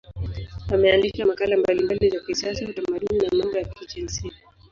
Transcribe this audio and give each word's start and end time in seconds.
Ameandika 0.73 1.25
makala 1.25 1.57
mbalimbali 1.57 2.09
za 2.09 2.19
kisiasa, 2.19 2.65
utamaduni 2.69 3.19
na 3.19 3.37
mambo 3.37 3.57
ya 3.57 3.65
kijinsia. 3.65 4.31